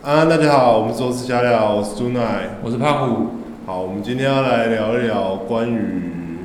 [0.00, 2.56] 啊，大家好，我们是周四加聊，我是朱奈。
[2.62, 3.26] 我是胖虎，
[3.66, 6.38] 好，我们今天要来聊一聊关于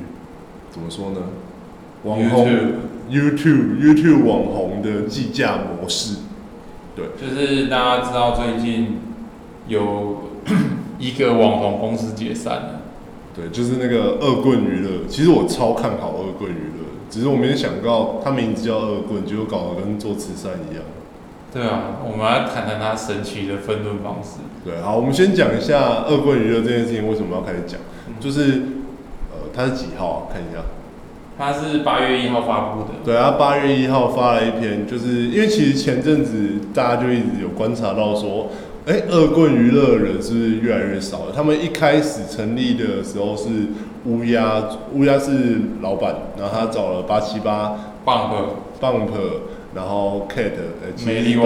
[0.72, 1.20] 怎么说呢，
[2.02, 2.48] 网红
[3.08, 6.16] YouTube YouTube 网红的计价模式。
[6.96, 8.98] 对就是大家知道最近
[9.68, 10.24] 有
[10.98, 12.80] 一个网红公司解散了，
[13.36, 15.06] 对，就是那个恶棍娱乐。
[15.08, 20.82] 其实我超看好恶棍娱乐，只是我没有想到他名字叫恶棍，结果搞得跟做慈善一样。
[21.54, 24.40] 对啊，我们来谈谈他神奇的分论方式。
[24.64, 27.78] 对，好，我们先讲一下恶棍娱乐这件事情为什么要开始讲，
[28.18, 28.62] 就是
[29.30, 30.18] 呃，它是几号啊？
[30.32, 30.60] 看一下。
[31.36, 38.48] 他是八月一号发布的，对啊，八月一号发了一篇，就是因为其实前阵子大家就一直有观察到说，
[38.86, 41.32] 哎、恶棍娱乐人是不是越来越少了？
[41.34, 43.48] 他们一开始成立的时候是
[44.04, 44.62] 乌鸦，
[44.92, 48.36] 乌鸦是老板，然后他找了八七八、棒的
[48.80, 49.10] Bump，
[49.74, 50.52] 然后 Cat，
[50.82, 51.38] 呃，其实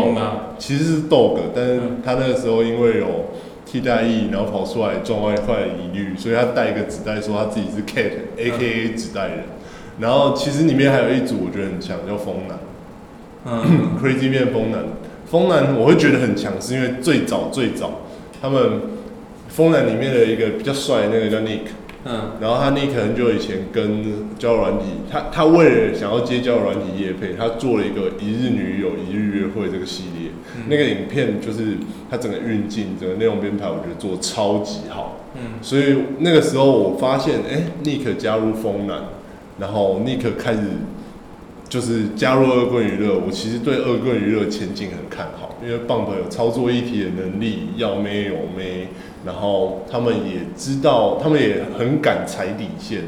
[0.59, 3.30] 其实是 Dog，但是嗯他那个时候因为有
[3.64, 9.39] 替代役，然后跑出来撞外快的疑虑，所以他带一个纸袋说他自己是 Cat，A.K.A 纸袋人。
[10.00, 12.58] 然后其实里面还有一组我觉得很强，叫风男。
[13.47, 14.84] 嗯，， Crazy 面风男。
[15.27, 18.00] 风男我会觉得很强，是因为最早最早
[18.41, 18.80] 他们
[19.48, 21.69] 风男里面的一个比较帅的那个叫 Nick，
[22.04, 30.30] 嗯，然后他 Nick 很久以前跟交友软体，他他为了想要接交友软体业配，他做了一个一日女友一日约会这个系列。
[30.56, 31.77] 嗯那个影片就是
[32.10, 35.20] 他整个运镜、整个内容编排，我觉得做得超级好。
[35.34, 39.02] 嗯，所以那个时候我发现，哎、n i c k 加入风男，
[39.58, 40.60] 然后 Nick 开始
[41.69, 48.88] 就是加入恶棍娱乐，我其实对恶棍娱乐前景很看好，因为 Bump 有操作一体的能力，要妹有妹，
[49.27, 53.02] 然后他们也知道，他们也很敢踩底线，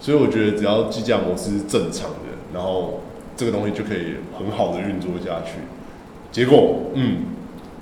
[0.00, 3.00] 所以我觉得只要计价模式是正常的，然后
[3.36, 5.52] 这个东西就可以很好的运作下去。
[6.30, 7.18] 结果，嗯，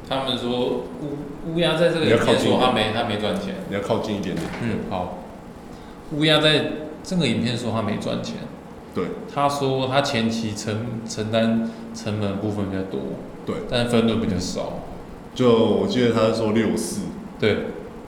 [0.08, 4.46] 他们说乌乌鸦在这个你要影片靠他没他没赚钱，你要靠近一点点。
[4.62, 5.18] 嗯，好，
[6.12, 6.64] 乌鸦在
[7.02, 8.36] 这个影片说他没赚钱，
[8.94, 13.00] 对他说他前期承承担成本部分比较多，
[13.46, 14.80] 对，但分论比较少，
[15.34, 17.02] 就我记得他是说六四，
[17.40, 17.56] 对，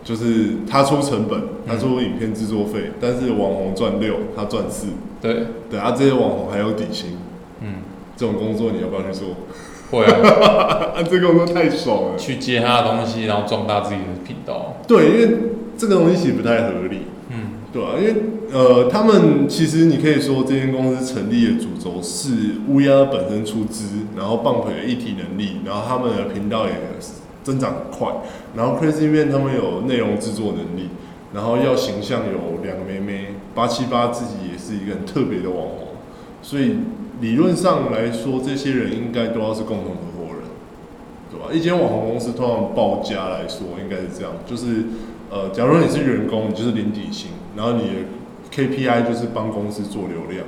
[0.02, 4.88] 就是他出成本，他出影片制作费，但是网红赚六，他赚四。
[5.22, 7.16] 对，对啊，这些网红还有底薪，
[7.62, 7.76] 嗯，
[8.14, 9.28] 这种工作你要不要去做？
[9.90, 10.92] 会啊。
[10.94, 12.18] 啊，这个工作太爽了。
[12.18, 14.76] 去接他的东西，然后壮大自己的频道。
[14.86, 15.38] 对，因为
[15.78, 17.13] 这个东西其实不太合理，嗯，
[17.74, 18.14] 对啊，因为
[18.52, 22.30] 呃，他们其实你可以说这间公司成立的主轴是
[22.68, 26.72] 乌鸦本身出资，然后 Bump 有一体能力，然后他们的频道也
[27.42, 28.14] 增长很快，
[28.54, 30.88] 然后 Crazy 面他们有内容制作能力，
[31.34, 35.88] 然后要形象有两个妹妹，八七八自己也是一个很特别的网红，
[36.42, 36.76] 所以
[37.20, 40.44] 理论上来说，这些人应该都要是共同合伙人，
[41.28, 41.52] 对吧？
[41.52, 44.84] 一间网红公司通常报价来说应该是这样，就是
[45.28, 47.94] 呃，假如你是员工，你就是领底薪，然后你的
[48.52, 50.44] KPI 就是帮公司做流量，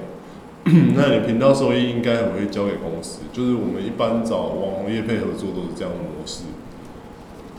[0.94, 6.44] 那你频道收益应该也会交给公司，就是我们一般找网红业配合作都是这样的模式。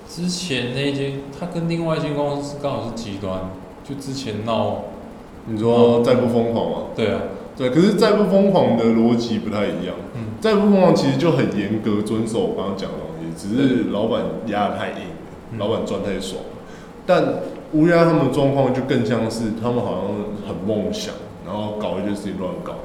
[0.10, 3.52] 之前那间他跟另外一间公司刚好是极端，
[3.84, 4.84] 就之前闹，
[5.46, 6.78] 你说再不疯狂吗？
[6.96, 7.22] 对啊，
[7.56, 9.96] 对，可是再不疯狂的逻辑不太一样。
[10.16, 15.08] 嗯，再不疯狂其实就很严格遵守我刚刚讲的东西，只是老板压得太硬，
[15.52, 16.50] 嗯老板赚太爽了。
[17.06, 17.24] 但
[17.74, 21.14] 乌鸦他们的状况就更像是他们好像很梦想，
[21.46, 22.76] 然后搞一些事情乱搞，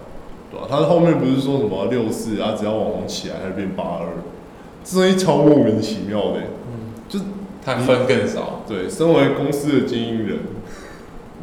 [0.51, 4.07] 对吧、他后面不是说什么六四啊，只要网红起来，他就变八二，
[4.85, 7.21] 这东西超莫名其妙的、嗯，就
[7.65, 10.39] 他分更少，对，身为公司的经营人，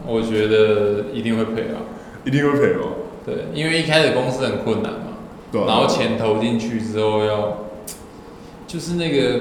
[0.05, 1.83] 我觉得一定会赔啊。
[2.25, 2.87] 一定会赔吗？
[3.25, 5.17] 对，因为一开始公司很困难嘛，
[5.53, 7.59] 对、啊，然后钱投进去之后要，
[8.67, 9.39] 就是那个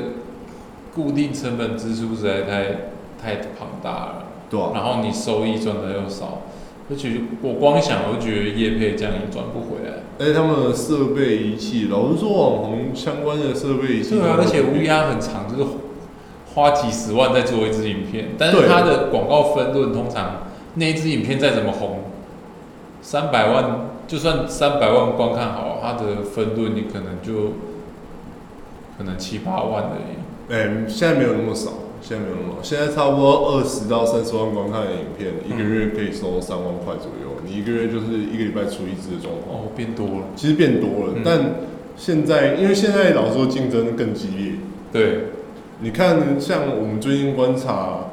[0.94, 2.66] 固定成本支出实在太
[3.20, 6.42] 太庞大了，对啊，然后你收益赚的又少，
[6.90, 9.96] 而且我光想我就觉得业配这样也赚不回来。
[10.18, 15.70] 而且他们的设备仪器，老实说，网红相关的设备仪器，对啊，而且乌鸦很长，就是
[16.54, 22.00] 花几十万在做一支影片，但是它的广告分论通常那一支影片再怎么红，
[23.00, 27.52] 三百万就算三百万观看好，它的分论你可能就
[28.96, 30.52] 可能七八万而已。
[30.52, 37.36] 哎、现在没有那么少，现在没有那么少，现在差不多二十到三十万观看的影片，一个月可以收三万块左右。
[37.44, 40.26] 你一个月就是一个礼拜出一支的状况，哦，变多了。
[40.36, 41.12] 其实变多了。
[41.16, 41.54] 嗯但
[41.96, 44.52] 现在，因为现在老实说竞争更激烈，
[44.92, 45.24] 对，
[45.80, 48.10] 你看，像我们最近观察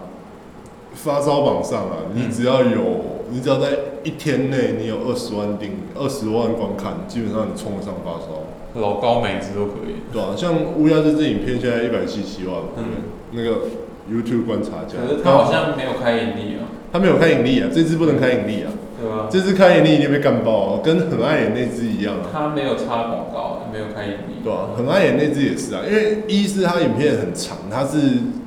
[0.94, 3.68] 发烧榜上啊，你嗯只要有，你只要在
[4.04, 8.45] 一天内你有二十万订，二十万观看，基本上你冲得上发烧。
[8.76, 9.96] 老高每只都可以。
[10.12, 12.84] 对啊，像乌鸦这支影片现在一百七七万，嗯
[13.32, 13.68] 那个
[14.12, 19.28] YouTube 观察家，可是他好像没有开盈利啊，他没有开盈利啊，这支不能开盈利啊，对啊？
[19.30, 22.30] 这只开盈利一定被干爆啊，跟很爱演那只一样啊。
[22.32, 24.44] 他没有插广告，没有开盈利。
[24.44, 27.98] 对啊，很爱演那只也是啊，因为一是他影片很长，他是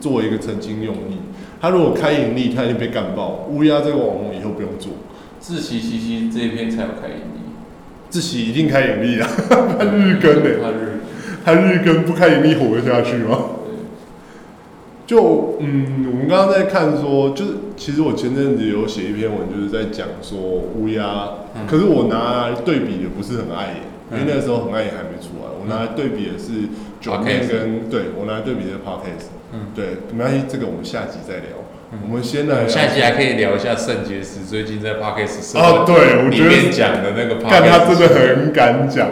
[0.01, 1.19] 做一个曾经用意。
[1.61, 3.45] 他如果开盈利，他一定被干爆。
[3.51, 4.93] 乌鸦这个网红以后不用做，
[5.41, 7.38] 自奇奇奇这一篇才有开盈利，
[8.11, 11.01] 自喜一定开盈利啊， 他日更呢、他日。
[11.45, 13.39] 他日更不开盈利活得下去吗？
[15.07, 21.67] 就嗯，我们刚刚在看说，就是其实我前阵子有写一篇文，就是在讲说乌鸦，嗯。
[21.67, 23.77] 可是我拿来对比也不是很碍眼，
[24.13, 26.69] 因为嗯那个时候很碍眼还没出来，我拿来对比的是
[27.01, 29.73] 九面跟对我拿来对比的是 podcast，嗯。
[29.75, 31.57] 对，没关系，这个我们下集再聊。
[31.91, 39.09] 嗯我们先来下一集还可以聊一下肾结石最近在 Podcast 社啊，对，我里觉得面讲的那个 Podcast，干他真的很敢讲，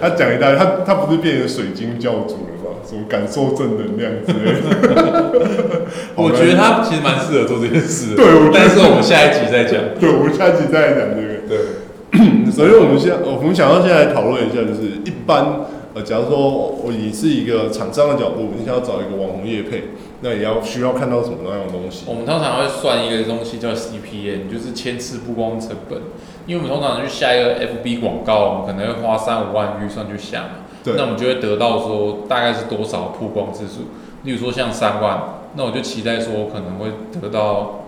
[0.00, 2.76] 他讲一大堆，他他不是变成水晶教主了吗？
[2.86, 5.32] 什么感受正能量之类的。
[6.16, 8.16] 我觉得他其实蛮适合做这件事的。
[8.16, 9.80] 对但是我们下一集再讲。
[9.98, 11.40] 对，我们下一集再来讲这个。
[11.48, 11.56] 对，
[12.52, 15.60] 首先，我们现在我们想要现在来讨论一下，就是一般
[15.94, 19.84] 呃，假如说我你是一个厂商的角度，你想要找一个网红业配，
[20.20, 22.04] 那也要需要看到什么样的东西？
[22.06, 26.00] 我们通常会算一个东西叫 CPM，就是千次曝光成本。
[26.46, 30.50] 因为我们通常去下一个 FB 广告，我们可能会花三五万预算去下嘛，
[30.82, 33.90] 对那我们就会得到说大概是多少曝光次数。
[34.24, 35.22] 例如说像三万，
[35.56, 37.84] 那我就期待说可能会得到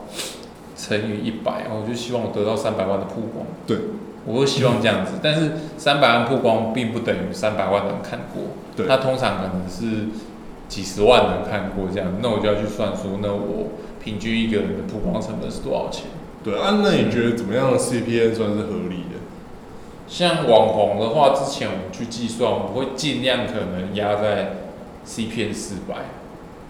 [0.76, 3.46] 乘以一百，我就希望我得到三百万的曝光。
[3.66, 3.78] 对，
[4.24, 10.08] 我会希望这样子，但是三百万曝光并不等于三百万人看过，对它通常可能是
[10.69, 13.72] 几十万人看过这样，那我就要去算说，那我
[14.02, 16.06] 平均一个人的曝光成本是多少钱？
[16.44, 19.20] 对啊，那你觉得怎么样的 CPN 算是合理的？
[20.08, 24.56] 像网红的话，之前我们去计算，我们会尽量可能压在
[25.06, 25.96] CPN 四百，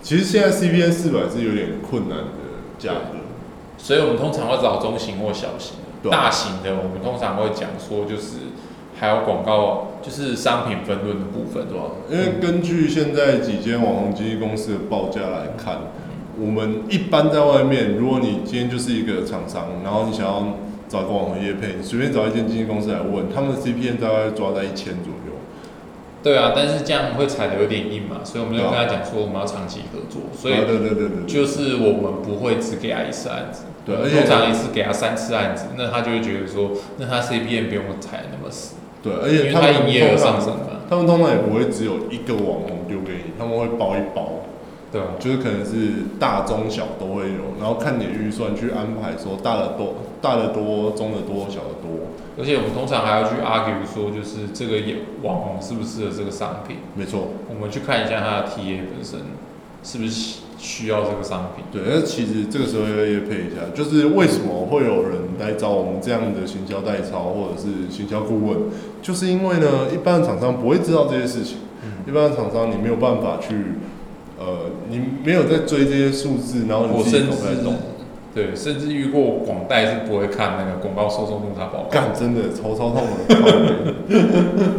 [0.02, 2.24] 其实现在 CPN 四百是有点困难的
[2.78, 3.18] 价格。
[3.78, 5.76] 所以我们通常会找中型或小型
[6.10, 8.38] 大型的我们通常会讲说就是
[8.98, 11.84] 还有广告，就是商品分论的部分，对吧？
[12.10, 15.78] 因为根据现在几间网红经纪公司的报价来看，
[16.38, 20.56] 我们一般在外面，如果你今天就是一个厂商，然后你想要
[20.88, 25.32] 找个网红业配，你随便找一间经纪公司来问，他们的 CPN 大概抓在一千左右。
[26.22, 44.46] 对啊，但是这样会踩的有点硬嘛，所以我们就跟他讲说我们要长期合作，所以对对对对，就是我们不会只给他一次案子，对而且通常一次给他三次案子，那他就会觉得说，那他 CPM 不用踩那么死，对，而因为且他们营业额上升了，他们通常也不会只有一个网红丢给你，他们会包一包，
[44.92, 45.08] 对吧？
[45.18, 52.06] 就是可能是大中小都会有，然后看你的预算去安排说大的多，大的多，中的多，小的多。
[52.38, 59.18] 而且我们通常还要去 argue 说，就是这个也网红适不适合这个商品，没错，我们去看一下他的 TA 本身
[59.82, 61.64] 是不是需要这个商品。
[61.72, 68.70] 对，那其实这个时候要也配一下，就是为什么会有人来找我们这样的行销代操或者是行销顾问，
[69.02, 73.74] 就是因为呢，一般的厂商不会知道这些事情，嗯一般的厂商你没有办法去，
[74.38, 77.74] 呃，你没有在追这些数字，然后你我自己甚至搞不太懂。
[78.34, 81.88] 对，甚至遇过广代是不会看那个广告受众洞察报告。
[81.90, 83.36] 干，真的头超痛的，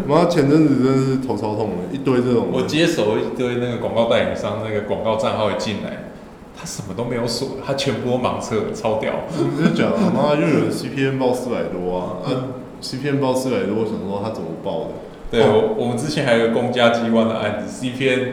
[0.08, 2.48] 妈前阵子真的是头超痛的，一堆这种。
[2.52, 6.10] 我接手一堆那个广告代理商那个广告账号一进来，
[6.58, 9.13] 他什么都没有锁，他全部都盲测，超屌。
[9.38, 14.89] 你就讲啊，妈又有 CPN 报四百多啊，啊 CPN 报四百多，我想说他怎么报的？
[15.30, 18.32] 对，我我们之前还有个公家机关的案子，CPN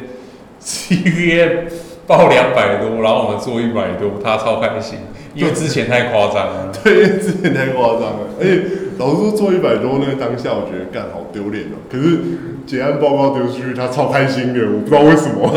[0.63, 1.67] CPN
[2.11, 4.99] 报两百多，然后我们做一百多，他超开心，
[5.33, 6.73] 因为之前太夸张了。
[6.83, 8.65] 对，因为之前太夸张了，而且
[8.99, 11.79] 老实说做一百多那个当下，我觉得干好丢脸哦。
[11.89, 12.19] 可是
[12.67, 15.55] 结案报告丢出去，他超开心的，我不知道为什么，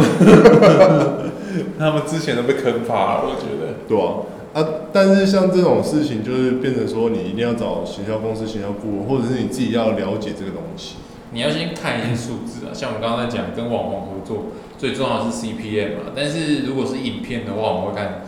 [1.80, 3.74] 他们之前都被坑趴了，我觉得。
[3.90, 4.22] 对啊、
[4.54, 4.86] 啊？
[4.94, 10.98] 但是像这种事情，就是变成说你一定要找行销公司、行销顾问，或者是你自己要了解这个东西。
[11.34, 14.46] 你要先看一些数字啊，像我们刚刚在讲跟网红合作，
[14.78, 16.12] 最重要的是 CPM 嘛。
[16.16, 18.22] 但是如果是影片的话，我们会看，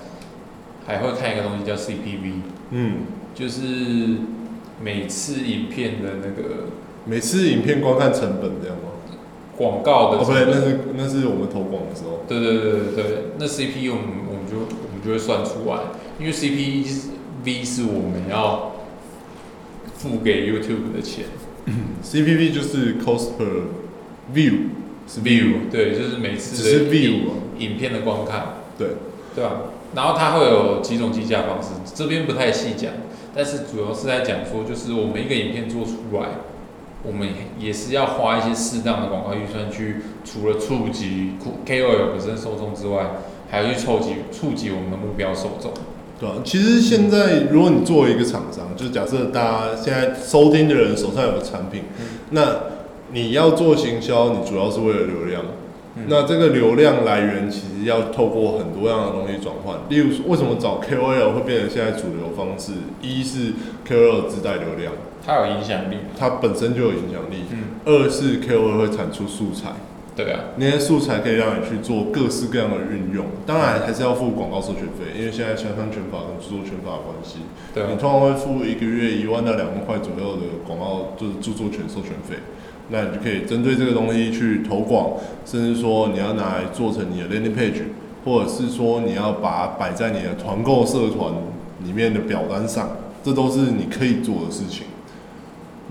[0.87, 2.97] 还会看一个东西叫 CPV，嗯，
[3.35, 3.61] 就是
[4.81, 6.65] 每次影片的那个
[7.05, 8.89] 每次影片观看成本这样吗？
[9.55, 12.25] 广告的哦，不对，那是那是我们投广的时候。
[12.27, 15.79] 对对对对对，那 CP 我们我们就我们就会算出来，
[16.19, 18.73] 因为 CPV 是我们要
[19.93, 21.25] 付给 YouTube 的钱
[22.03, 23.63] CPV 就是 cost per
[24.33, 24.69] view，
[25.07, 28.89] 是，view 对，就是每次只是的 view 啊，影片的观看，对，
[29.33, 29.51] 对吧？
[29.95, 32.91] 然后它会有几种计价方式，这边不太细讲，
[33.33, 36.29] 但是主要是在讲说，就是我们一个影片做出来，
[37.01, 41.31] 我们也是要花一些适当的广告预算去，除了触及
[41.65, 43.11] KOL 本身受众之外，
[43.49, 45.71] 还要去触及触及我们的目标受众。
[46.19, 51.83] 对啊，其实现在如果你作为一个厂商，就假设大家现在收听的人手上有个产品，
[52.31, 52.55] 那
[53.11, 55.43] 你要做行销，你主要是为了流量。
[56.07, 62.73] 那这个流量来源其实要透过很多样的东西转换，例如为什么找 KOL 会变成现在主流方式？
[63.01, 63.53] 一是
[63.87, 64.91] KOL 自带流量，
[65.25, 67.45] 它有影响力，它本身就有影响力。
[67.51, 69.69] 嗯，二是 KOL 会产出素材，
[70.15, 77.39] 对啊，那些素材可以让你去做各式各样的运用，当然还是要付广告授权费，因为现在宣传权法跟著作权法的关系，
[77.73, 82.37] 对啊你通常会付一个月一万到两万块左右的广告，就是著作权授权费。
[82.87, 87.81] 那你就可以针对这个东西去投广，甚至说你要拿来做成你的 landing page，
[88.23, 91.33] 或者是说你要把它摆在你的团购社团
[91.83, 92.91] 里面的表单上，
[93.23, 94.85] 这都是你可以做的事情。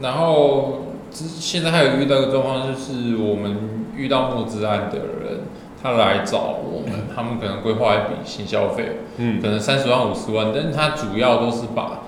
[0.00, 0.83] 然后
[1.14, 3.56] 之现在还有遇到一个状况，就是我们
[3.96, 5.42] 遇到募资案的人，
[5.80, 9.40] 他来找我们，他们可能规划一笔新消费，嗯。
[9.40, 12.02] 可能三十万、五十万，但是他主要都是把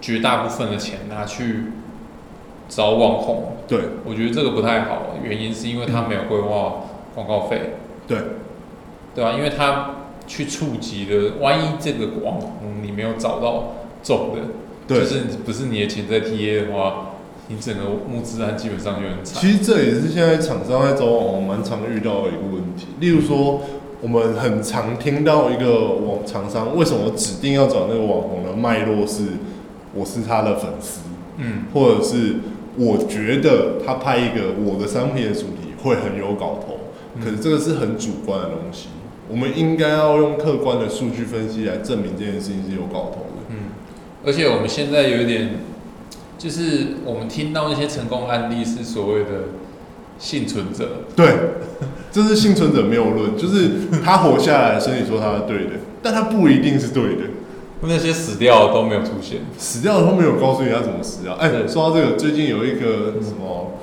[0.00, 1.72] 绝大部分的钱拿去
[2.68, 3.56] 找网红。
[3.66, 3.80] 对。
[4.04, 6.84] 我觉得这个不太好，原因是因为他没有规划
[7.16, 7.74] 广告费，
[8.06, 8.18] 对。
[9.14, 9.90] 对吧、因为他
[10.26, 14.40] 去触及的，万一这个网红你没有找到中的，
[14.88, 15.00] 对。
[15.00, 17.10] 就，是不是你的潜在 TA 的话，
[17.52, 19.38] 你整个募资案基本上就很惨。
[19.38, 22.86] 其实这也是现在厂商在找网红蛮常遇到的一个问题。
[22.98, 23.60] 例如说，
[24.00, 29.24] 我们很常听到一个网厂商为什么指定要找那个网红的脉络是，
[29.94, 31.00] 我是他的粉丝，
[31.36, 32.36] 嗯，或者是
[32.76, 36.78] 我觉得他拍一个我的商品的主题会很有搞头，
[37.16, 38.88] 嗯可是这个是很主观的东西。
[39.28, 43.50] 我们应该要用客观的数据分析来证明这件事情是有搞头的。
[43.50, 43.56] 嗯，
[44.24, 45.50] 而且我们现在有一点，
[46.42, 49.30] 就是我们听到那些成功案例是所谓的
[50.18, 51.36] 幸存者，对，
[52.10, 53.70] 这是幸存者谬论，就是
[54.04, 57.22] 他活下来，所以你说他是对的，但他不一定是对的。
[57.82, 59.42] 那些死掉的都没有出现。
[59.56, 61.34] 死掉的都没有告诉你他怎么死掉。
[61.34, 63.74] 哎、对说到这个，最近有一个什么，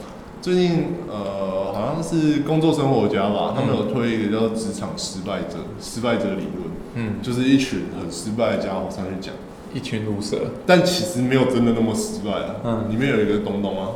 [0.41, 9.33] 最近呃，好像是工作生活家吧，他们有推一个叫职场失败者失败者理论，嗯，就是一群很失败的家伙上去讲，
[9.73, 10.37] 一群毒蛇。
[10.65, 12.55] 但其实没有真的那么失败啊。
[12.63, 13.87] 嗯里面有一个东东啊，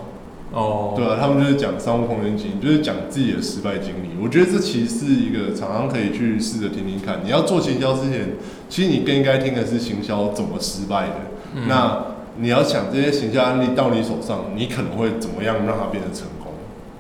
[0.52, 4.22] 哦，对啊，他们就是讲商务空间经营，就是讲自己的失败经历。
[4.22, 7.20] 我觉得这其实是一个常常可以去试着听听看。
[7.24, 8.34] 你要做行销之前，
[8.70, 11.16] 其实你更应该听的是行销怎么失败的。
[11.56, 12.06] 嗯那
[12.38, 16.52] 你要想这些行销案例到你手上，你可能会怎么样让它变得成功？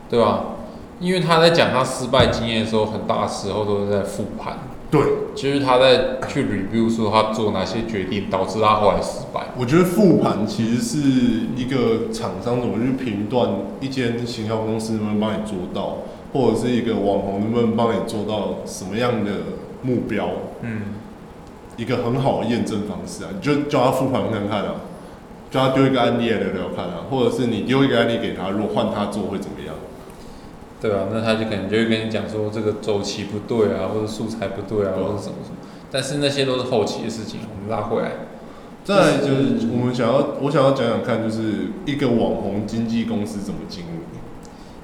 [0.10, 0.46] 对吧？
[1.00, 4.60] 因为他在讲他失败经验的时候，很大时候都是在复盘，
[4.94, 5.02] 对，
[5.34, 9.48] 就是他在去 review 说他做哪些决定导致他后来失败。
[9.58, 11.00] 我觉得复盘其实是
[11.56, 13.50] 一个厂商怎么去评断
[13.82, 15.98] 一间行销公司能不能帮你做到，
[16.32, 19.32] 或者是一个网红能不能帮你做到什么样的
[19.82, 20.30] 目标，
[20.62, 20.82] 嗯，
[21.76, 24.76] 一个很好的验证方式啊，你就叫他复盘看看啊，
[25.50, 29.74] 叫他丢一个案例来聊聊看啊，或者是你丢一个案例给他，如果换他做会怎么样？
[30.84, 35.56] 对啊，那他就可能就会跟你讲说这个周期不对啊，或者素材不对啊，或者什么什么。
[35.90, 38.12] 但是那些都是后期的事情，我们拉回来。
[38.84, 43.88] 再来就是我们想要，我想要讲讲看，就是一个网红经纪公司怎么经营。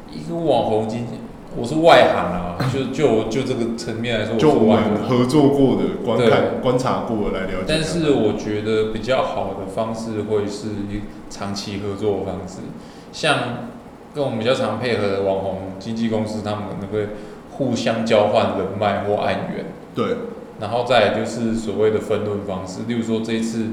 [0.10, 1.16] 一个网红经纪，
[1.58, 4.76] 我是外行啊，就就就这个层面来说，就我。
[4.76, 7.66] 们合作过的、观看、观察过的来了解。
[7.68, 12.60] 但是我觉得比较好的方式会是一长期合作的方式，
[13.12, 13.38] 像
[14.14, 17.10] 跟我们比较常配合的网红经纪公司，他们可能会
[17.52, 20.16] 互相交换人脉或案源，对。
[20.60, 23.68] 然后再就是所谓的分论方式，例如说这一次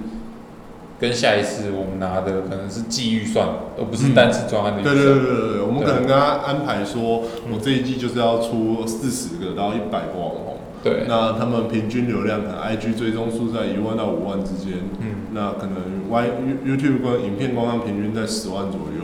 [1.00, 5.04] 跟下一次我们拿的可能是季预算，而不是单次专案的预对算。
[5.04, 7.52] 对对对对，我们可能跟他安排说，嗯。
[7.54, 11.04] 我这一季就是要出四十个到一百个网红，对。
[11.08, 18.95] 那他们平均流量可能 IG 追踪数在一万到五万之间，嗯，那可能 Y You- YouTube 跟影片观看平均在十万左右。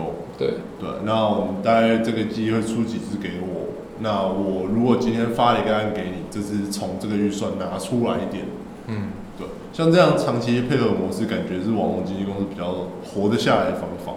[0.42, 3.68] 对，对，那我们大概这个机会出几支给我？
[4.00, 8.46] 那我如果今天发了一个案给你，就是从这个预算拿出来一点。
[8.88, 14.14] 嗯，对，像这样长期配合模式，感觉是网红经纪公司比较活得下来的方法。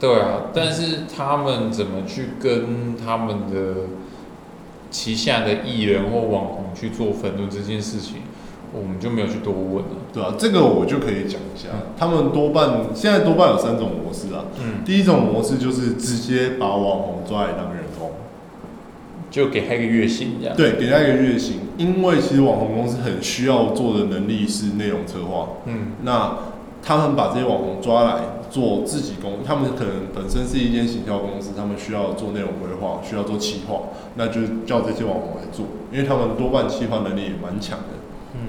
[0.00, 3.88] 对啊，但是他们怎么去跟他们的
[4.90, 8.22] 旗下的艺人或网红去做分论这件事情，
[8.72, 9.90] 我们就没有去多问了。
[10.12, 14.44] 对啊，这个我就可以讲一下，他们多半现在多半有三种模式啊。
[14.60, 18.12] 嗯，第一种模式就是直接把网红抓来当员工，
[19.30, 20.56] 就给他一个月薪这样。
[20.56, 25.48] 对，给他一个月薪，因为其实网红公司很需要做的能力是内容策划。
[25.66, 26.38] 嗯，那
[26.82, 28.20] 他们把这些网红抓来，
[28.50, 33.80] 做自己公，他们可能本身是一间行销公司，他们需要做内容规划，需要做企划，
[34.14, 37.97] 那就叫这些网红来做，因为他们多半企划能力也蛮强的。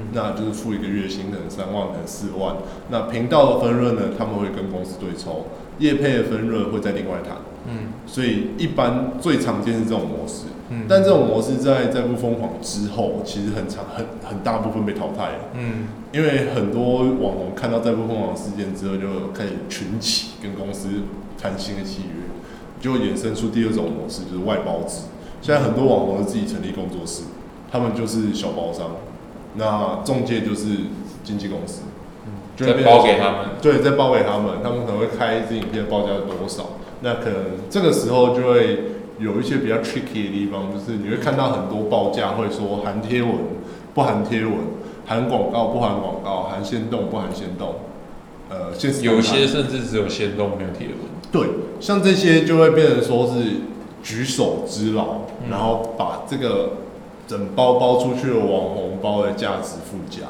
[0.10, 2.56] 嗯，那就是付一个月薪，可能三万，可能四万。
[2.90, 5.46] 那频道的分润呢，他们会跟公司对抽，
[5.80, 7.38] 业配的分润会再另外谈。
[7.68, 15.40] 嗯所以一般最常见是这种模式，嗯，但这种模式在在不疯狂之后，其实很长很很大部分被淘汰了。
[15.54, 20.90] 嗯因为很多网红看到在不疯狂事件之后，就开始群起跟公司
[21.40, 22.26] 谈新的契约，
[22.82, 25.02] 就会衍生出第二种模式，就是外包制。
[25.42, 27.24] 现在很多网红都自己成立工作室，
[27.72, 28.90] 他们就是小包商，
[29.60, 30.68] 那中介就是
[31.24, 31.82] 经纪公司，
[32.56, 36.70] 就会再包给他们，对，再包给他们，他们可能会开一支影片报价多少，
[37.02, 37.36] 那可能
[37.70, 38.80] 这个时候就会
[39.20, 43.32] 有一些比较 tricky 的地方，就是你会看到很多报价会说含贴文、
[43.94, 44.54] 不含贴文，
[45.06, 47.76] 含广告不含广告，含先动不含先动，
[48.50, 50.98] 呃，现实有些甚至只有先动没有贴文。
[51.32, 51.48] 对，
[51.80, 53.34] 像这些就会变成说是
[54.02, 55.52] 举手之劳，嗯。
[55.52, 56.78] 然后把这个
[57.28, 60.28] 整包包出去的网红包的价值附加，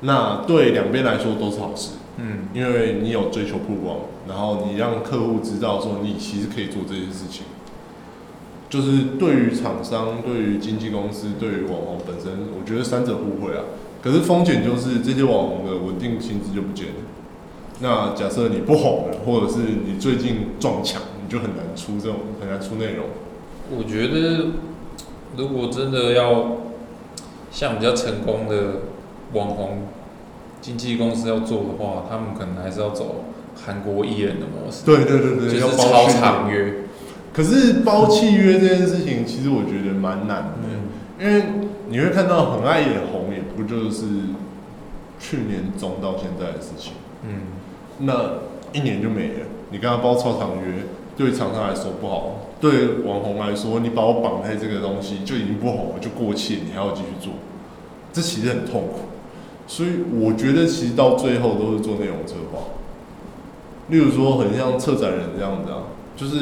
[0.00, 1.92] 那对两边来说都是好事。
[2.18, 7.44] 嗯因为你有追求曝光，然后你让客户知道说你其实可以做这些事情，
[8.70, 13.64] 就是对于厂商、对于经纪公司、对于网红本身，我觉得三者互惠啊。
[14.02, 16.94] 可是风险就是这些网红的稳定薪资就不见了。
[17.80, 23.04] 那假设你不红了，或者是你最近撞墙，你就很难出这种很难出内容。
[23.76, 24.52] 我觉得
[25.36, 26.56] 如果真的要
[27.56, 28.80] 像比较成功的
[29.32, 29.78] 网红
[30.60, 33.24] 经纪公司要做的话，他们可能还是要走
[33.64, 36.74] 韩国艺人的模式，对对对对，要就是超包长约。
[37.32, 40.52] 可是包契约这件事情，其实我觉得蛮难的。
[40.64, 40.82] 嗯
[41.18, 41.44] 因为
[41.88, 44.04] 你会看到很爱眼红，也不就是
[45.18, 47.40] 去年中到现在的事情，嗯
[48.00, 48.12] 那
[48.74, 49.46] 一年就没了。
[49.70, 50.82] 你跟他包超长约，
[51.16, 57.32] 对厂商来说不好，对网红来说，你把我绑在这个东西就已经不红了，就过气了，你还要继续做，
[58.12, 59.00] 这其实很痛苦。
[59.66, 62.60] 所以我觉得其实到最后都是做内容策划，
[63.88, 65.84] 例如说很像策展人这样子啊，
[66.16, 66.38] 就是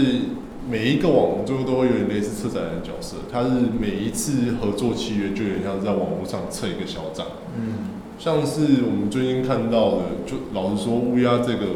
[0.71, 3.49] 每一个网红最后都会有点类似策展人的角色，他是
[3.81, 7.27] 每一次合作契约就有点像是在网络上测一个小展，
[7.59, 11.67] 嗯像是我们最近看到的，就老实说，乌鸦这个，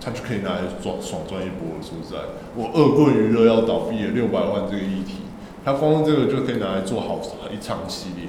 [0.00, 1.82] 它就可以拿来赚爽赚一波了。
[1.82, 2.18] 说实在，
[2.56, 5.22] 我恶棍娱乐要倒闭了，六百万这个议题，
[5.64, 7.20] 他光这个就可以拿来做好
[7.52, 8.26] 一场系列，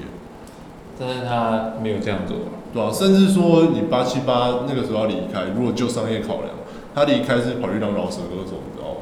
[0.99, 2.43] 但是他没有这样做吧？
[2.73, 6.49] 对吧、甚至说你八七八那个时候要离开，如果就商业考量，
[6.95, 9.01] 他离开是跑去当饶舌歌手，你知道吗？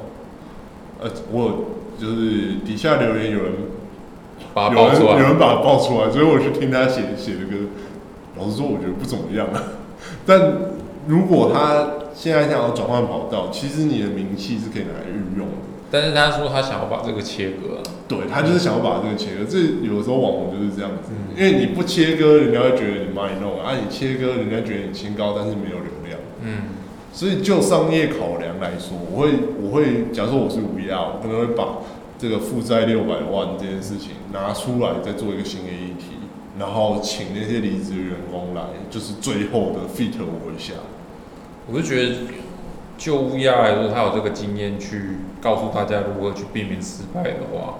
[1.01, 1.65] 呃，我
[1.99, 3.53] 就是底下留言有人
[4.53, 5.11] 把它有人爆出来。
[5.13, 7.67] 有人把他爆出来，所以我去听他写写的歌。
[8.37, 9.61] 老实说，我觉得不怎么样啊。
[10.25, 10.53] 但
[11.07, 11.87] 如果他
[12.19, 15.63] 现在想要转换跑道，其实你的名气是可以拿来运用的。
[15.89, 26.19] 但是他说他想要把这个切割啊，对他就是想要把这个切割，这有时候网红就是这样子，嗯因为你不切割，人家会觉得你卖弄啊；你切割，人家觉得你清高，但是没有流量。
[26.43, 26.75] 嗯
[27.13, 29.29] 所以就商业考量来说，我会
[29.63, 31.79] 我会假如说我是吴亚，我可能会把
[32.19, 36.19] 这个负债六百万这件事情拿出来，再做一个新的议题，
[36.59, 40.73] 然后请那些离职的员工来，就是最后的 fit 我一下。
[41.71, 42.15] 我就觉得，
[42.97, 47.75] 就乌鸦来说，他有这个经验去告诉大家如何去避免失败的话，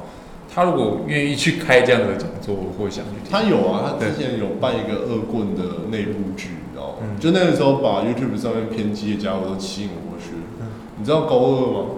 [0.54, 3.32] 他如果愿意去开这样的讲座，我会想去听。
[3.32, 6.95] 他有啊，他之前有办一个恶棍的内部剧，你知道吗？
[7.02, 10.32] 嗯就那个时候把 YouTube 上面偏激的家伙都吸引过去。
[10.62, 11.89] 嗯你知道勾二吗？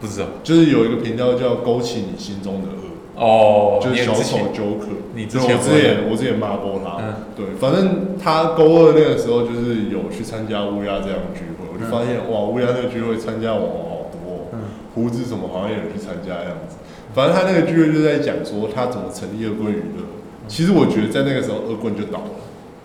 [0.00, 2.93] 不知道就是有一个频道叫勾起你心中的恶。
[3.16, 14.58] 哦，就是小丑你之前 Joker，你之对前我之前我之前骂过他，嗯对，反正他高二那个时候就是有去参加乌鸦这样的聚会，我就发现、哇，乌鸦那个聚会参加网红好多、哦，嗯
[14.94, 16.76] 胡子什么好像也有去参加这样子。
[17.14, 20.02] 反正他那个聚会就在讲说他怎么成立恶棍娱乐。
[20.48, 22.34] 其实我觉得在那个时候恶棍就倒了，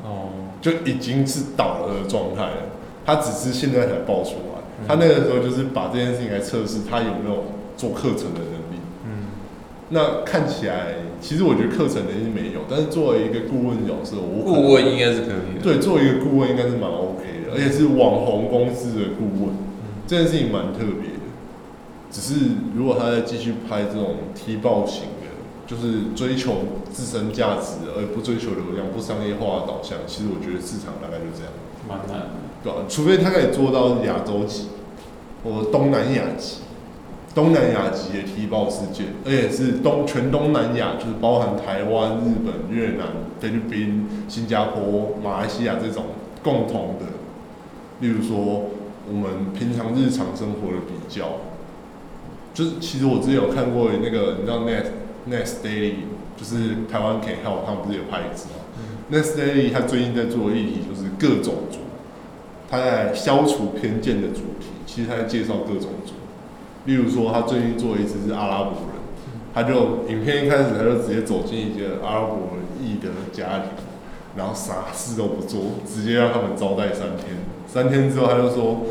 [0.06, 0.30] 哦，
[0.62, 2.70] 就已经是倒了的状态了。
[3.06, 8.56] 他只是现在才爆出来，嗯他那个时候就是把这件事情来测试他有没有做课程的能力。
[8.56, 8.59] 嗯
[9.92, 15.62] 那看起来，其实我觉得课程能力没有，但是作为一个顾问角色，我顾问应该是可以的。
[15.64, 19.56] 对作为一个顾问应该是蛮 OK 的，而且是网红公司的顾问，
[20.06, 21.26] 这件事情蛮特别的。
[22.12, 25.30] 只是如果他再继续拍这种踢爆型的，
[25.66, 26.58] 就是追求
[26.92, 31.54] 自身价值而不追求流量、不商业化的导向，其实我觉得市场大概就这样，
[31.88, 32.32] 蛮难的。
[32.62, 34.68] 对吧、除非他可以做到亚洲级
[35.44, 36.58] 或东南亚级。
[37.40, 43.08] 东南亚级的踢爆事件，而且是东全东南亚，就是包含台湾、日本、越南、
[43.40, 46.04] 菲律宾、新加坡、马来西亚这种
[46.44, 47.06] 共同的，
[48.02, 48.72] 例如说，
[49.08, 51.38] 我们平常日常生活的比较，
[52.54, 54.88] 就是其实我之前有看过那个，你知道 Net
[55.30, 55.94] Net Daily，
[56.36, 58.60] 就是台湾 Can Help 他们不是有拍一支吗、
[59.12, 61.78] n e t Daily 他最近在做的议题就是各种族，
[62.70, 66.19] 他在消除偏见的主题，其实他在介绍各种族。
[66.90, 68.98] 例如说，他最近做一次是阿拉伯人，
[69.54, 73.70] 他就影片一开始他就直接走进一个阿拉伯裔的家庭，
[74.36, 77.38] 然后啥事都不做，直接让他们招待三天。
[77.68, 78.88] 三天之后，他就说：“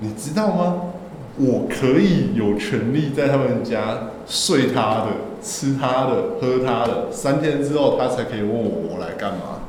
[0.00, 0.76] 你知道吗？
[1.36, 5.08] 我可以有权利在他们家睡他的、
[5.42, 7.12] 吃他的、喝他的。
[7.12, 9.60] 三天之后，他才可以问我我来干嘛。”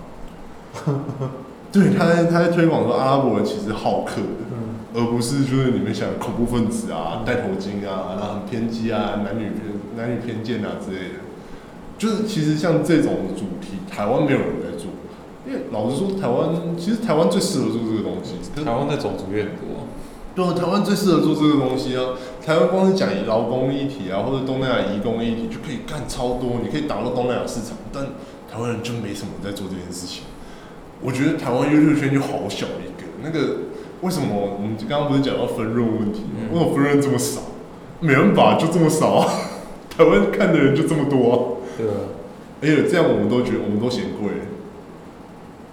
[1.70, 4.22] 对，他在他在推广说阿拉伯人其实好客。
[4.94, 9.62] 嗯而不是就是你们想恐怖分子啊、戴头巾啊，然后很偏激啊、男女偏
[9.98, 11.16] 男女偏见啊之类的。
[11.98, 14.92] 就是其实像这种主题，台湾没有人在做，
[15.48, 18.36] 因为老实说，台湾其实台湾最适合做这个东西。
[18.64, 19.88] 台湾的种族也很多，
[20.36, 22.14] 对啊，台湾最适合做这个东西啊。
[22.46, 27.78] 台湾光是讲劳工议题啊，或者东南亚移工议题，就可以干超多，你可以打到东南亚市场。
[27.92, 28.04] 但
[28.52, 30.24] 台湾人就没什么在做这件事情。
[31.02, 33.58] 我觉得台湾 YouTube 圈就好小一个，那个
[34.04, 37.42] 为什么我们刚刚不是讲到分润问题为什么分润这么少？
[38.02, 39.34] 没办法，就这么少啊。
[39.90, 41.38] 台湾看的人就这么多、啊，
[41.78, 41.94] 对啊，
[42.62, 44.32] 而且这样我们都觉得我们都嫌贵。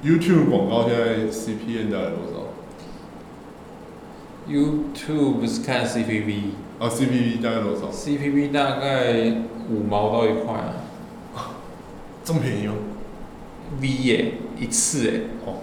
[0.05, 2.55] YouTube 广告现在 CPN 大概多少
[4.49, 6.41] ？YouTube 是看 CPV，CPV
[6.79, 8.53] 啊，CPV 大概多少？CPV？
[8.53, 9.33] 大概
[9.71, 10.87] 五毛到一块啊
[12.25, 12.75] 这么便宜哦
[13.81, 15.55] ？，V 耶、一次哎、哦哦，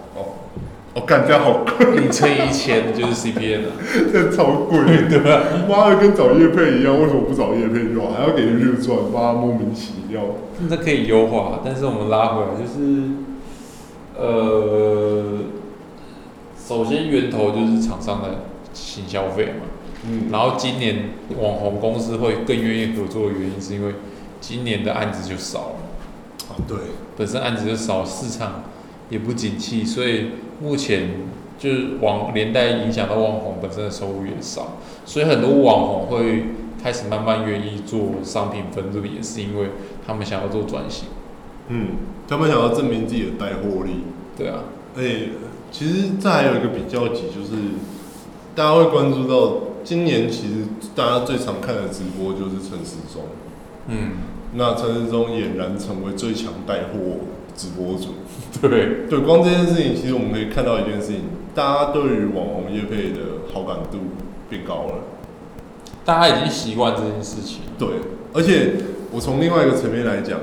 [0.98, 3.72] 哦，干这样好贵，你乘以一千就是 CPN 啊，
[4.12, 5.44] 这超贵， 对吧？
[5.70, 8.12] 妈的，跟找叶配一样，为什么不找叶配就好？
[8.14, 10.22] 还要给 YouTube 赚，妈莫名其妙。
[10.68, 13.10] 那可以优化，但是我们拉回来就是，
[14.18, 15.38] 呃，
[16.58, 19.68] 首先源头就是厂商的行消费嘛，
[20.10, 23.94] 嗯，然后今年网红公司会更愿意合作的原因是因为
[24.42, 25.76] 今年的案子就少了。
[26.50, 26.76] 啊对，
[27.16, 28.64] 本身案子就少，市场
[29.10, 30.28] 也不景气，所以
[30.62, 31.10] 目前
[31.58, 36.46] 就是网连带影响到网红本身的收入也少，所以很多网红会
[36.84, 39.70] 开始慢慢愿意做商品分润，也是因为
[40.06, 41.08] 他们想要做转型。
[41.70, 41.88] 嗯，
[42.28, 44.04] 他们想要证明自己的带货力。
[44.38, 44.64] 对啊，
[44.96, 45.04] 哎、
[45.72, 47.62] 其实这还有一个比较级，就是
[48.56, 50.54] 大家会关注到今年其实
[50.96, 53.24] 大家最常看的直播就是陈时中，
[53.88, 54.12] 嗯，
[54.54, 57.18] 那陈时中俨然成为最强带货
[57.58, 58.14] 直播主。
[58.62, 63.98] 对，对，光这件事情，其实我们可以看到一件事情，大家对于网红业配的好感度
[64.50, 65.04] 变高了。
[66.06, 67.62] 大家已经习惯这件事情。
[67.78, 67.88] 对，
[68.34, 68.76] 而且
[69.12, 70.40] 我从另外一个层面来讲，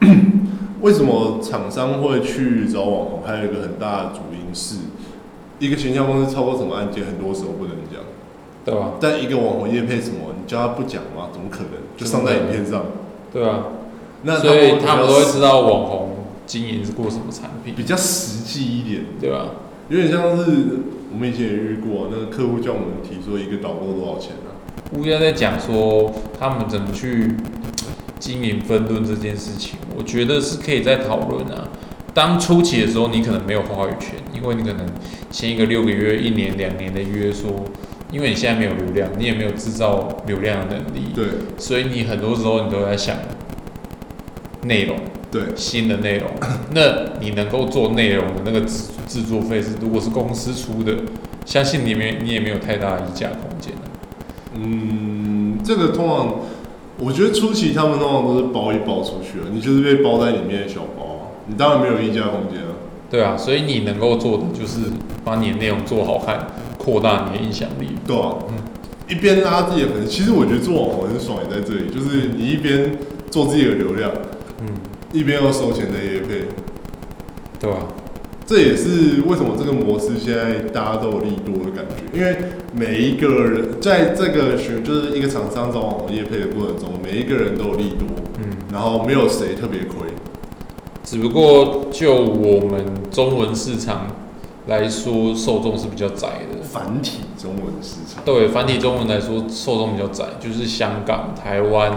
[0.00, 0.42] 嗯
[0.82, 3.22] 为什么厂商会去找网红？
[3.24, 4.76] 还有一个很大的主因是，
[5.58, 8.00] 一个形象公司操作什么案件，很多时候不能讲。
[8.62, 8.90] 对吧？
[9.00, 11.28] 但一个网红业配什么，你叫他不讲吗？
[11.32, 11.80] 怎么可能？
[11.96, 12.84] 就上在影片上。
[13.32, 13.64] 对啊，
[14.22, 16.10] 那所以他他们都会知道道网红
[16.50, 19.50] 经营是过什么产品，比较实际一点，对吧？
[19.88, 20.80] 有点像是
[21.12, 24.50] 我们以前也遇过，那个客户叫我们提说一个导购多少钱啊？
[24.98, 27.36] 乌鸦在讲说他们怎么去
[28.18, 31.68] 经营分论这件事情，我觉得是可以再讨论啊。
[32.12, 34.84] 当初期的时候，你可能没有话语权，因为你可能
[35.30, 37.64] 签一个六个月、一年、两年的约说，
[38.10, 41.26] 因为你现在没有流量，你也没有制造流量的能力，对
[41.58, 43.16] 所以你很多时候你都在想
[44.64, 44.96] 内容，
[45.30, 46.28] 对，新的内容。
[46.74, 50.94] 那你能够做内容的那个制制作费是，如果是公司出的，
[51.44, 53.82] 相信你没你也没有太大的议价空间了。
[54.54, 56.34] 嗯，这个通常
[56.98, 62.74] 我觉得初期他们通常都是包一包出去了，你就是被包在里面的小包啊，你当然没有溢价空间啊。
[63.08, 64.80] 对啊，所以你能够做的就是
[65.24, 66.46] 把你的内容做好看，
[66.78, 67.88] 扩大你的影响力。
[68.06, 68.54] 对啊，嗯
[69.08, 72.96] 一边拉自己的粉丝，其实我觉得做网红很爽，也在这里，就是你一边
[73.28, 74.08] 做自己的流量，
[74.60, 74.68] 嗯，
[75.12, 76.46] 一边有收钱的业配，
[77.58, 77.78] 对吧、
[78.46, 82.36] 这也是为什么这个模式现在大家都有利多的感觉，因为
[82.72, 88.06] 每一个人在这个学就是一个厂商找网红业配的过程中，每一个人都有利多，
[88.38, 90.08] 嗯，然后没有谁特别亏。
[91.02, 94.06] 只不过就我们中文市场
[94.66, 96.62] 来说，受众是比较窄的。
[96.62, 101.92] 繁体中文市场，对繁体中文来说，受众比较窄，就是香港、台湾，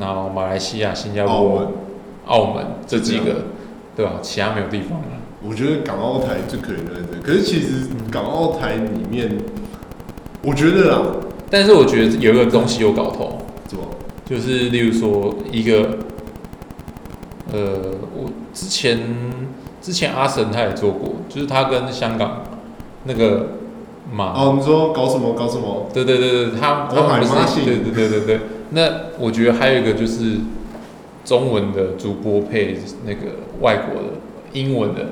[0.00, 1.70] 然后马来西亚、新加坡、
[2.28, 3.44] 澳门这几个，
[3.96, 4.12] 对吧？
[4.22, 5.06] 其他没有地方了。
[5.42, 9.38] 我觉得港澳台最可怜的可是其实港澳台里面，
[10.42, 11.02] 我觉得啊，
[11.50, 13.84] 但是我觉得有一个东西有搞头，怎么？
[14.24, 15.98] 就是例如说一个，
[17.52, 18.98] 呃，我之前
[19.80, 22.42] 之前阿神他也做过，就是他跟香港
[23.04, 23.52] 那个
[24.12, 24.34] 嘛。
[24.36, 25.88] 哦，你说搞什么搞什么？
[25.94, 28.40] 对对对对，他他我海们不妈信是对对对对对。
[28.70, 28.82] 那
[29.18, 30.36] 我觉得还有一个就是
[31.28, 34.08] 中文的主播配那个外国的
[34.54, 35.10] 英文的，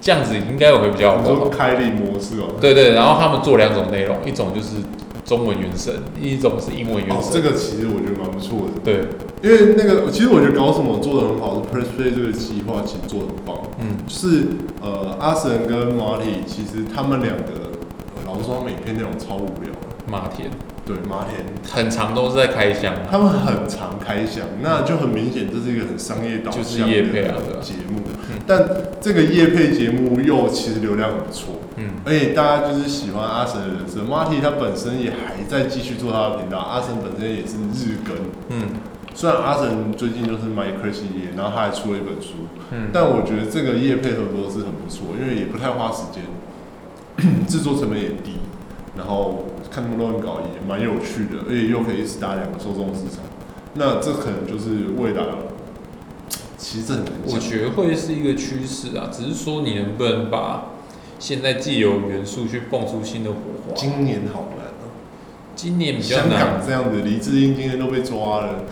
[0.00, 1.48] 这样子应该会比较好。
[1.48, 2.54] 开立模式哦。
[2.60, 4.76] 对对，然后他们做两种内容，一种就是
[5.24, 7.32] 中文原声，一种是英文原哦，声。
[7.32, 9.02] 这个其实我觉得蛮不错的，对，
[9.42, 13.58] 因为那个其实我觉得搞什么做的很好，是 Press Play 这个计划其实做的很棒。
[13.80, 14.46] 嗯，就是
[14.80, 17.74] 呃，阿神跟马里，其实他们两个，
[18.14, 19.90] 呃老实说，他们影片内容超无聊的。
[20.06, 20.48] 马田
[20.84, 23.02] 对，马田很长都是在开箱啊。
[23.10, 26.94] 他们很常开箱，那就很明显这是一个很商业导向的
[27.60, 28.40] 节目嗯。
[28.46, 28.68] 但
[29.00, 34.02] 这个夜配节目又其实流量很不错，嗯，而且大家就是喜欢阿神的人设。
[34.02, 38.16] 马蒂他本身也还在继续做他的频道，阿神本身也是日更。
[38.48, 38.68] 嗯
[39.14, 46.24] 虽然阿神最近就是买 c r a z 业，然后他还出了一本书，嗯，但我觉得这个夜配合作是很不错，因为也不太花时间，
[47.46, 48.38] 制作成本也低，
[48.96, 53.24] 然后看他们乱搞也蛮有趣的，而且又可以一直打两个受众市场。
[53.74, 55.24] 那这可能就是未来，
[56.58, 57.34] 其实这很难讲。
[57.34, 60.72] 我觉得会是一个趋势啊，只是说你能不能把
[61.18, 63.74] 现在既有元素去蹦出新的火花。
[63.74, 64.84] 今年好难啊、
[65.56, 68.64] 今年比较香港难，这样子，黎智英今天都被抓了。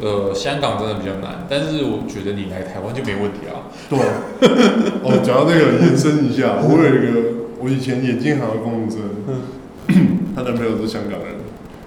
[0.00, 3.66] 呃，香港真的比较难，但是我觉得你来台湾就没问题啊。
[3.90, 3.98] 对，
[5.02, 9.00] 哦，讲到这个，延伸一下，我有一个我以前眼镜行的工读生，
[10.36, 11.34] 她男朋友是香港人。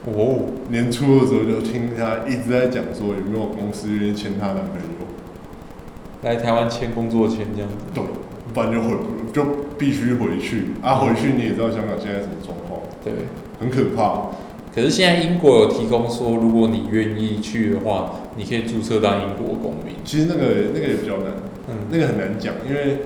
[0.05, 5.05] 哦，年初的时候就听她一直在讲说有没有公司愿意签她男朋友，
[6.23, 7.75] 来台湾签工作签这样子。
[7.93, 8.03] 对，
[8.53, 8.95] 不然就回
[9.31, 9.45] 就
[9.77, 13.13] 必须回去啊，回去你也知道香港现在什么状况，对，
[13.59, 14.31] 很可怕。
[14.73, 19.93] 可是现在英国有提供说，如果你愿意去的话，你可以注册当英国公民。
[20.03, 21.27] 其实那个那个也比较难，
[21.69, 22.99] 嗯，那个很难讲，因为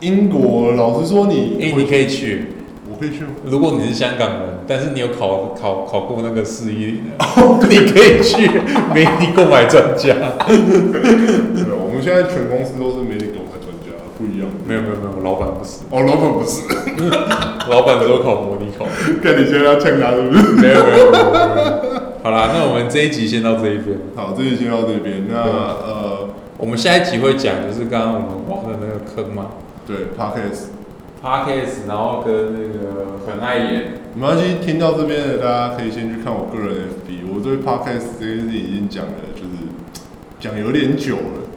[0.00, 2.55] 英国老实说你，哎、你可以去，我
[2.98, 7.00] 可以去吗，如果你是香港人，但是你有考考考过那个四一
[7.68, 8.48] 你可以去
[8.94, 10.14] 媒体购买专家。
[10.46, 14.48] 对，我们现在全公司都是媒体购买专家，不一样。
[14.66, 16.62] 没有没有没有，老板不是，哦，老板不是，
[17.70, 18.84] 老板只有考模拟考。
[19.22, 20.52] 看你现在要呛他是不是？
[20.60, 22.02] 没有没有没有没有。
[22.22, 23.96] 好啦，那我们这一集先到这一边。
[24.16, 25.26] 好，这一集先到这边。
[25.30, 26.28] 那呃，
[26.58, 29.46] 我们下一集会讲，就是刚刚我们挖的那个坑嘛
[29.86, 30.74] 对，podcast
[31.22, 37.32] ，Podcast，然后跟那个很爱演，没关系，听到这边的大家可以先去看我个人 FB。
[37.34, 39.50] 我对 podcast 这件事情已经讲了，就是
[40.40, 41.48] 讲有点久了。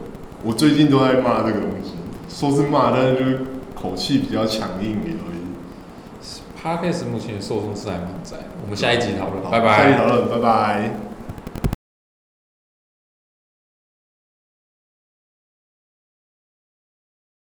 [0.42, 1.94] 我最近都在骂这个东西，
[2.28, 3.40] 说是骂，但是就是
[3.74, 5.40] 口气比较强硬而已。
[6.62, 8.36] Podcast 目前受众是还蛮窄。
[8.62, 9.76] 我们下一集讨论，好拜拜。
[9.76, 11.09] 下一集讨论，拜拜。